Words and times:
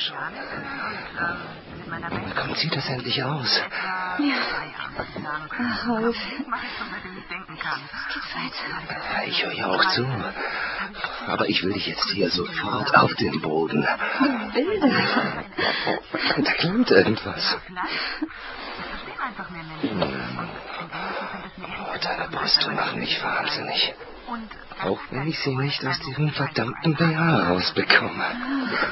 schon. 0.00 0.16
Kommt, 2.34 2.56
sieht 2.56 2.74
das 2.74 2.88
endlich 2.88 3.22
aus? 3.22 3.60
Ja. 4.18 4.36
Ach, 5.58 5.88
Rolf. 5.88 6.16
Ja, 7.62 9.22
Ich 9.26 9.44
höre 9.44 9.52
ja 9.52 9.66
auch 9.66 9.84
zu. 9.92 10.06
Aber 11.26 11.48
ich 11.48 11.62
will 11.62 11.72
dich 11.72 11.86
jetzt 11.86 12.10
hier 12.10 12.30
sofort 12.30 12.94
auf 12.96 13.14
den 13.14 13.40
Boden. 13.40 13.86
Bilder. 14.52 15.44
Da 16.38 16.52
klingt 16.52 16.90
irgendwas. 16.90 17.58
Hm. 19.80 20.48
Oh, 21.62 21.96
deine 22.02 22.28
Brüste 22.30 22.70
machen 22.70 23.00
mich 23.00 23.22
wahnsinnig. 23.22 23.94
Auch 24.82 25.00
wenn 25.10 25.28
ich 25.28 25.38
sie 25.40 25.54
nicht 25.56 25.84
aus 25.84 25.98
diesem 26.00 26.30
verdammten 26.30 26.94
BH 26.94 27.48
rausbekomme. 27.48 28.24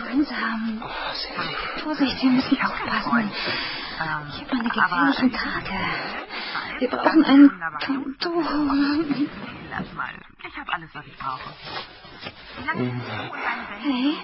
Langsam. 0.06 0.82
Oh. 0.84 1.80
Vorsicht, 1.80 2.22
wir 2.22 2.30
müssen 2.30 2.58
aufpassen. 2.60 3.30
Ich 3.32 4.00
habe 4.00 4.56
meine 4.56 4.68
gefährlichen 4.68 5.32
Tage. 5.32 5.78
Wir 6.78 6.88
brauchen 6.90 7.24
ein 7.24 7.50
Kondom. 7.86 9.28
Lass 9.70 9.92
mal. 9.94 10.10
Ich 10.46 10.56
habe 10.56 10.72
alles, 10.72 10.90
was 10.92 11.06
ich 11.06 11.16
brauche. 11.16 11.50
Hey, 13.80 14.16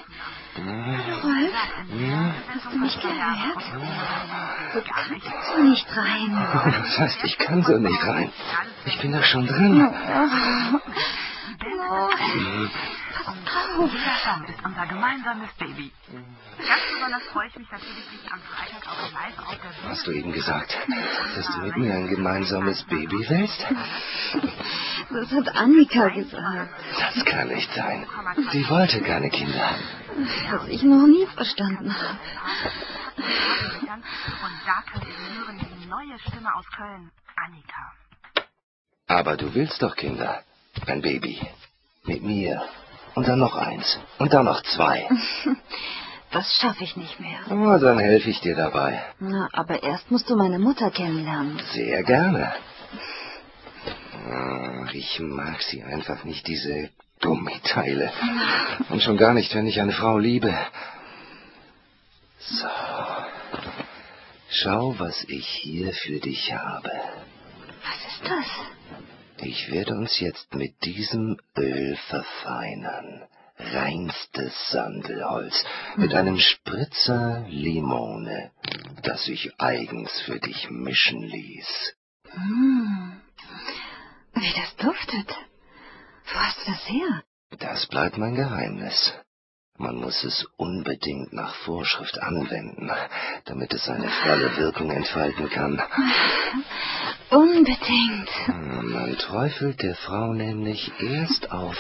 Hast 2.49 2.73
du 2.73 2.79
mich 2.79 3.01
gehört? 3.01 3.63
Du 4.75 4.83
kannst 4.83 5.47
so 5.55 5.63
nicht 5.63 5.97
rein. 5.97 6.31
Das 6.85 6.99
heißt, 6.99 7.25
ich 7.25 7.39
kann 7.39 7.63
so 7.63 7.79
nicht 7.79 8.07
rein. 8.07 8.33
Ich 8.85 8.99
bin 9.01 9.13
da 9.13 9.23
schon 9.23 9.47
drin. 9.47 9.87
Oh. 11.91 12.11
Hm. 12.17 12.71
Pass 13.15 13.27
auf. 13.27 13.91
Song 14.25 14.45
ist 14.49 14.65
unser 14.65 14.87
gemeinsames 14.87 15.51
Baby. 15.59 15.93
Ganz 16.57 16.83
besonders 16.93 17.23
freue 17.25 17.49
ich 17.49 17.57
mich 17.57 17.71
natürlich, 17.71 18.09
dich 18.11 18.33
am 18.33 18.41
Freitag 18.41 18.87
auch 18.89 19.13
live 19.13 19.39
auf 19.39 19.57
der 19.61 19.69
Bühne 19.69 19.91
Hast 19.91 20.07
du 20.07 20.11
eben 20.13 20.33
gesagt, 20.33 20.79
dass 21.37 21.47
du 21.47 21.61
mit 21.61 21.77
mir 21.77 21.95
ein 21.95 22.09
gemeinsames 22.09 22.83
Baby 22.85 23.25
willst? 23.29 23.67
Das 25.11 25.31
hat 25.31 25.57
Annika 25.57 26.09
gesagt. 26.09 26.84
Das 27.05 27.25
kann 27.25 27.49
nicht 27.49 27.71
sein. 27.75 28.07
Die 28.53 28.69
wollte 28.69 29.01
keine 29.03 29.31
Kinder. 29.31 29.71
Was 30.51 30.69
ich 30.69 30.83
noch 30.83 31.07
nie 31.07 31.27
verstanden 31.35 31.95
habe. 31.95 32.19
Und 33.97 34.55
da 34.67 34.83
könnt 34.91 35.05
ihr 35.05 35.39
hören 35.39 35.59
die 35.59 35.87
neue 35.87 36.19
Stimme 36.19 36.55
aus 36.55 36.67
Köln, 36.77 37.11
Annika. 37.37 37.93
Aber 39.07 39.37
du 39.37 39.55
willst 39.55 39.83
doch 39.83 39.97
Kinder. 39.97 40.43
Ein 40.87 41.03
Baby. 41.03 41.41
Mit 42.05 42.23
mir. 42.23 42.63
Und 43.15 43.29
dann 43.29 43.39
noch 43.39 43.57
eins. 43.57 43.99
Und 44.19 44.33
dann 44.33 44.45
noch 44.47 44.63
zwei. 44.63 45.09
Das 46.31 46.53
schaffe 46.61 46.83
ich 46.83 46.97
nicht 46.97 47.21
mehr. 47.21 47.39
Oh, 47.49 47.79
dann 47.79 48.01
helfe 48.01 48.29
ich 48.29 48.41
dir 48.41 48.57
dabei. 48.57 49.01
Na, 49.21 49.49
aber 49.53 49.85
erst 49.85 50.11
musst 50.11 50.29
du 50.29 50.35
meine 50.35 50.59
Mutter 50.59 50.91
kennenlernen. 50.91 51.61
Sehr 51.73 52.03
gerne. 52.03 52.53
Ich 54.93 55.21
mag 55.21 55.61
sie 55.63 55.83
einfach 55.83 56.25
nicht, 56.25 56.47
diese 56.47 56.91
Gummiteile. 57.21 58.13
Und 58.91 59.03
schon 59.03 59.17
gar 59.17 59.35
nicht, 59.35 59.55
wenn 59.55 59.67
ich 59.67 59.81
eine 59.81 59.93
Frau 59.93 60.19
liebe. 60.19 60.55
So. 62.39 62.69
Schau, 64.51 64.95
was 64.99 65.25
ich 65.25 65.47
hier 65.47 65.93
für 65.93 66.21
dich 66.21 66.53
habe. 66.53 66.91
Was 67.83 68.13
ist 68.13 68.31
das? 68.31 69.47
Ich 69.47 69.71
werde 69.71 69.95
uns 69.95 70.21
jetzt 70.21 70.55
mit 70.55 70.85
diesem 70.85 71.37
Öl 71.57 71.97
verfeinern. 72.09 73.23
Reinstes 73.59 74.71
Sandelholz 74.71 75.65
mit 75.97 76.15
einem 76.15 76.39
Spritzer 76.39 77.45
Limone, 77.49 78.51
das 79.03 79.29
ich 79.29 79.53
eigens 79.59 80.21
für 80.23 80.41
dich 80.41 80.71
mischen 80.71 81.23
ließ. 81.23 81.95
Hm. 82.31 82.94
Duftet. 85.15 85.37
Wo 86.33 86.39
hast 86.41 86.59
du 86.67 86.71
das 86.73 86.89
her? 86.89 87.23
Das 87.59 87.87
bleibt 87.87 88.19
mein 88.19 88.35
Geheimnis. 88.35 89.15
Man 89.77 89.97
muss 89.97 90.23
es 90.25 90.45
unbedingt 90.57 91.33
nach 91.33 91.55
Vorschrift 91.65 92.19
anwenden, 92.21 92.91
damit 93.45 93.73
es 93.73 93.85
seine 93.85 94.09
volle 94.09 94.57
Wirkung 94.57 94.91
entfalten 94.91 95.51
kann. 95.51 95.83
Unbedingt. 97.31 98.31
Man 98.49 99.17
träufelt 99.19 99.83
der 99.83 99.97
Frau 99.97 100.33
nämlich 100.33 100.93
erst 101.01 101.51
auf 101.51 101.77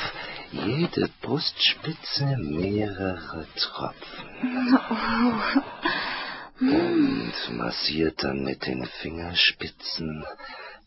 jede 0.51 1.09
Brustspitze 1.23 2.37
mehrere 2.37 3.47
Tropfen 3.57 4.79
Oh. 4.91 5.35
und 6.61 7.57
massiert 7.57 8.23
dann 8.23 8.43
mit 8.43 8.67
den 8.67 8.85
Fingerspitzen 9.03 10.25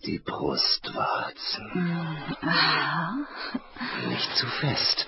die 0.05 0.19
Brustwarzen. 0.19 1.71
Aha. 2.41 3.15
Nicht 4.09 4.35
zu 4.35 4.47
fest, 4.47 5.07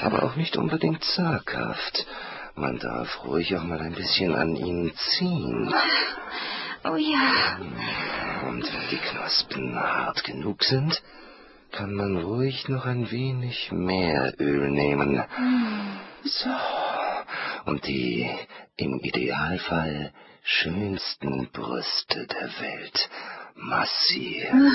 aber 0.00 0.22
auch 0.24 0.36
nicht 0.36 0.56
unbedingt 0.56 1.04
zaghaft. 1.04 2.06
Man 2.54 2.78
darf 2.78 3.24
ruhig 3.24 3.56
auch 3.56 3.62
mal 3.62 3.80
ein 3.80 3.94
bisschen 3.94 4.34
an 4.34 4.56
ihnen 4.56 4.92
ziehen. 4.94 5.72
Oh 6.84 6.96
ja. 6.96 7.58
Und 8.48 8.62
wenn 8.62 8.88
die 8.90 8.96
Knospen 8.96 9.78
hart 9.78 10.24
genug 10.24 10.64
sind, 10.64 11.02
kann 11.72 11.94
man 11.94 12.16
ruhig 12.16 12.68
noch 12.68 12.86
ein 12.86 13.10
wenig 13.10 13.70
mehr 13.70 14.34
Öl 14.40 14.70
nehmen. 14.70 15.22
So. 16.24 16.50
Und 17.66 17.86
die 17.86 18.28
im 18.76 18.98
Idealfall 19.00 20.12
schönsten 20.42 21.48
Brüste 21.52 22.26
der 22.26 22.48
Welt 22.60 23.10
massieren. 23.54 24.72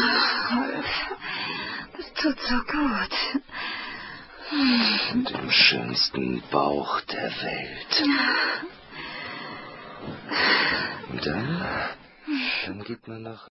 Das 1.98 2.14
tut 2.14 2.40
so 2.40 2.56
gut. 2.56 3.44
Und 5.14 5.30
den 5.30 5.52
schönsten 5.52 6.42
Bauch 6.52 7.02
der 7.02 7.32
Welt. 7.42 8.04
Und 11.10 11.26
dann, 11.26 11.66
dann 12.66 12.84
gibt 12.84 13.08
man 13.08 13.24
noch 13.24 13.44